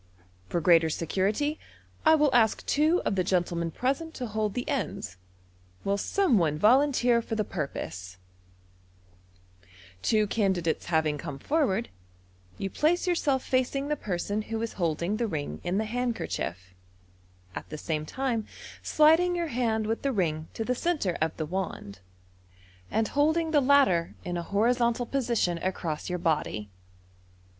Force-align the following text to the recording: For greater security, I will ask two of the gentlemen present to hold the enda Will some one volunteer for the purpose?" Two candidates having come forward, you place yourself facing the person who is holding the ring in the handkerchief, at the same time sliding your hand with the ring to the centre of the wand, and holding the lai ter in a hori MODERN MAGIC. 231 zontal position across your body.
For 0.49 0.59
greater 0.61 0.89
security, 0.89 1.59
I 2.07 2.15
will 2.15 2.33
ask 2.33 2.65
two 2.65 3.03
of 3.05 3.13
the 3.13 3.23
gentlemen 3.23 3.69
present 3.69 4.15
to 4.15 4.25
hold 4.25 4.55
the 4.55 4.65
enda 4.67 5.15
Will 5.83 5.95
some 5.99 6.39
one 6.39 6.57
volunteer 6.57 7.21
for 7.21 7.35
the 7.35 7.43
purpose?" 7.43 8.17
Two 10.01 10.25
candidates 10.25 10.85
having 10.87 11.19
come 11.19 11.37
forward, 11.37 11.89
you 12.57 12.67
place 12.67 13.05
yourself 13.05 13.43
facing 13.43 13.89
the 13.89 13.95
person 13.95 14.41
who 14.41 14.59
is 14.63 14.73
holding 14.73 15.17
the 15.17 15.27
ring 15.27 15.61
in 15.63 15.77
the 15.77 15.85
handkerchief, 15.85 16.73
at 17.53 17.69
the 17.69 17.77
same 17.77 18.03
time 18.03 18.47
sliding 18.81 19.35
your 19.35 19.49
hand 19.49 19.85
with 19.85 20.01
the 20.01 20.11
ring 20.11 20.47
to 20.55 20.65
the 20.65 20.73
centre 20.73 21.15
of 21.21 21.37
the 21.37 21.45
wand, 21.45 21.99
and 22.89 23.09
holding 23.09 23.51
the 23.51 23.61
lai 23.61 23.85
ter 23.85 24.15
in 24.25 24.35
a 24.35 24.41
hori 24.41 24.69
MODERN 24.71 24.79
MAGIC. 24.79 24.95
231 24.95 24.95
zontal 25.07 25.11
position 25.11 25.57
across 25.59 26.09
your 26.09 26.17
body. 26.17 26.71